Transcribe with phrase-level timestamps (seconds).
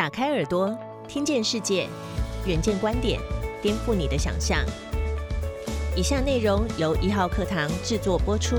[0.00, 0.74] 打开耳朵，
[1.06, 1.86] 听见世界，
[2.46, 3.20] 远见观点，
[3.60, 4.64] 颠覆你的想象。
[5.94, 8.56] 以下内容由一号课堂制作播出。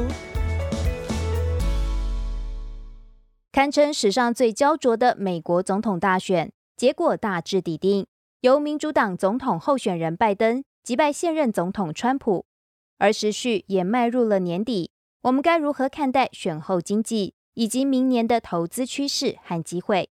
[3.52, 8.06] 堪称史上最焦灼的美国总统大选结果大致底定，
[8.42, 12.46] 由民主党总统候选人拜登击败现任总统川普，
[13.00, 14.92] 而时序也迈入了年底。
[15.24, 20.12] 我们该如何看待选后经济以及明年的投资趋势和机会？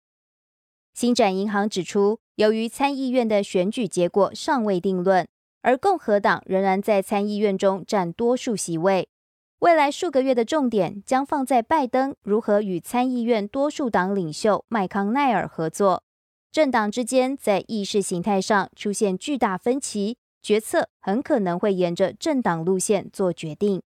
[0.94, 5.26] 新展银行指出，由于参议院的选举结果尚未定论，
[5.60, 9.08] 而共和党仍然在参议院中占多数席位，
[9.58, 16.04] 未来数个月的重点将放在拜登如何与参议院多数党领袖麦康奈尔合作。
[16.52, 23.82] 政党之间在意识形态上出现巨大分歧，决策很可能会沿着政党路线做决定。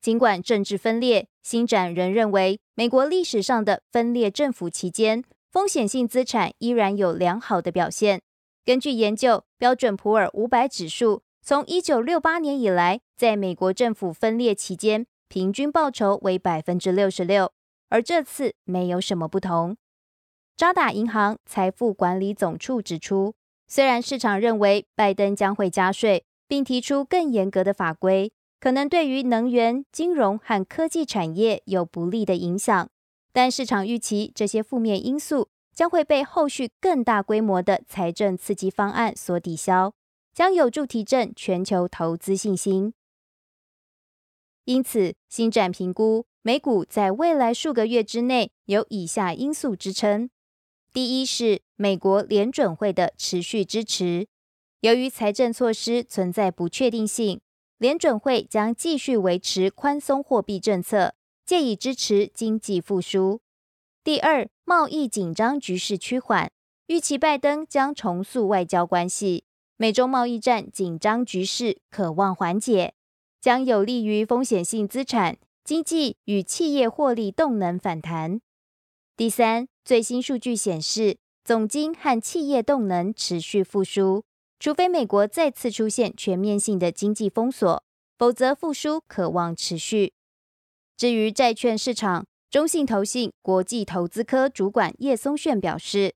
[0.00, 5.22] 尽管政治分裂，新展仍认为，美国历史上的分裂政府期间。
[5.52, 8.22] 风险性资产依然有良好的表现。
[8.64, 17.52] 根据研究，标准普尔五百指数从一九六八年以来，在美国政府分裂期间，平均报酬为百分之六十六，
[17.90, 19.76] 而这次没有什么不同。
[20.56, 23.34] 渣打银行财富管理总处指出，
[23.68, 32.88] 虽然市场认为拜登将会加税，并提出更严格的法规，可能对于能源、金融和科技产业有不利的影响。
[33.32, 39.94] 但市场预期这些负面因素将会被后续更大规模的财政刺激方案所抵消，
[40.34, 42.92] 将有助提振全球投资信心。
[44.64, 50.28] 因此，新展评估美股在未来数个月之内有以下因素支撑：
[50.92, 54.28] 第一是美国联准会的持续支持，
[54.80, 57.40] 由于财政措施存在不确定性，
[57.78, 61.14] 联准会将继续维持宽松货币政策。
[61.44, 63.40] 借以支持经济复苏。
[64.04, 66.50] 第二，贸易紧张局势趋缓，
[66.86, 69.44] 预期拜登将重塑外交关系，
[69.76, 72.94] 美中贸易战紧张局势可望缓解，
[73.40, 78.40] 将有利于风险性资产、经济与企业获利动能反弹。
[79.16, 84.24] 第三，最新数据显示，总金和企业动能持续复苏，
[84.58, 87.84] 除非美国再次出现全面性的经济封锁，
[88.18, 90.12] 否则复苏可望持续。
[90.96, 96.14] 至于债券市场，中信投信国际投资科主管叶松炫表示，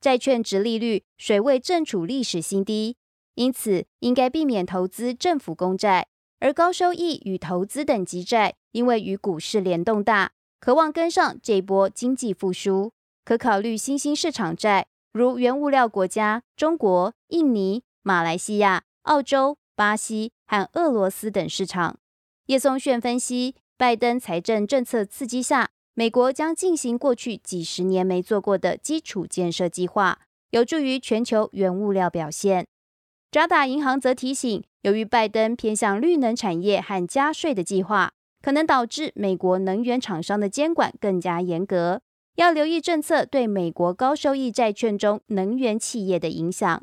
[0.00, 2.96] 债券值利率水位正处历史新低，
[3.34, 6.08] 因此应该避免投资政府公债，
[6.40, 12.92] 而高收益与投资等级债，因为与股市联动大，渴望跟上这波经济复苏，
[13.24, 21.98] 可考虑新兴市场债，如原物料国家中国、印尼、马来西亚、澳洲、巴西和俄罗斯等市场。
[22.46, 23.54] 叶松炫分析。
[23.84, 30.20] 拜登财政政策刺激下，美国将进行过去几十年没做过的基础建设计划，
[30.52, 32.66] 有助于全球原物料表现。
[33.30, 42.00] 渣打银行则提醒，由于拜登偏向绿能产业和加税的计划，可能导致美国能源厂商的监管更加严格，
[42.36, 46.82] 要留意政策对美国高收益债券中能源企业的影响。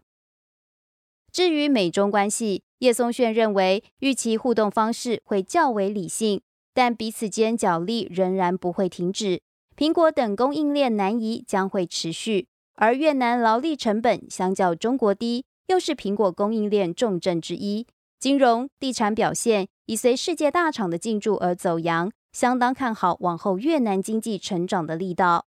[1.32, 6.44] 至于美中关系，叶松炫认为，预期互动方式会较为理性。
[6.74, 9.42] 但彼此间角力仍然不会停止，
[9.76, 17.88] 苹果等供应链难移将会持续，而越南劳力成本相较中国低，又是苹果供应链重镇之一。
[18.20, 25.48] 金融、地产表现已随世界大厂的进驻而走扬，相当看好往后越南经济成长的力道。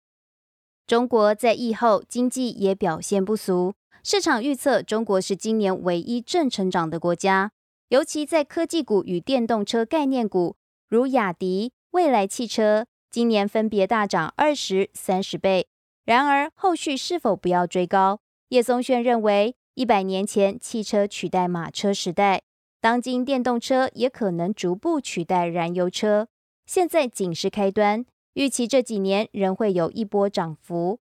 [0.85, 3.73] 中国在疫后经济也表现不俗，
[4.03, 7.51] 市场预测中国是今年唯一正成长的国家，
[7.87, 10.56] 尤其在科技股与电动车概念股。
[10.89, 15.67] 如雅迪、蔚来汽车今年分别大涨二十三十倍。
[16.05, 18.21] 然而，后续是否不要追高？
[18.49, 22.43] 叶松炫认为，一百年前汽车取代马车时代，
[22.79, 26.29] 当今电动车也可能逐步取代燃油车。
[26.65, 28.05] 现在仅是开端，
[28.35, 31.01] 预期这几年仍会有一波涨幅。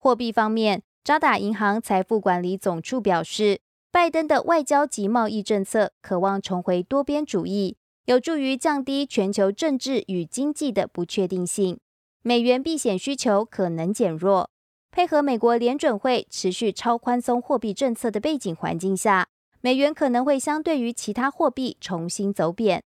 [0.00, 3.60] 货币方面，渣打银行财富管理总处表示，
[3.92, 7.76] 拜登的外交及贸易政策渴望重回多边主义。
[8.06, 11.78] 有助于降低全球政治与经济的不确定性，
[12.20, 14.50] 美元避险需求可能减弱。
[14.90, 19.28] 配合美国联准会持续超宽松货币政策的背景环境下，
[19.62, 22.82] 美元可能会相对于其他货币重新走贬。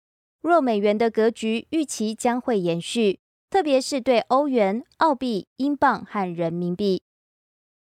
[0.41, 3.19] 若美元的格局预期将会延续，
[3.51, 7.03] 特别是对欧元、澳币、英镑和人民币。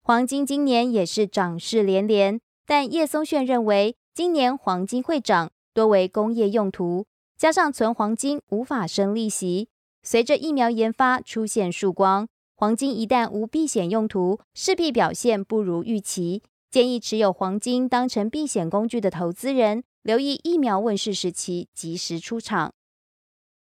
[0.01, 7.05] 黄金今年也是涨势连连，但叶松炫认为，今年黄金会涨，多为工业用途。
[7.37, 9.69] 加上存黄金无法生利息，
[10.01, 16.41] 随着疫苗研发出现曙光，黄金一旦无避险用途，势必表现不如预期。
[16.71, 22.73] 建议持有黄金当成避险工具的投资人，留意疫苗问世时期及时出场。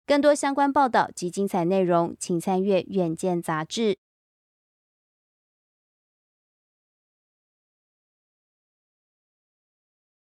[0.05, 3.99] 更多相关报道及精彩内容，请参阅《远见》杂志。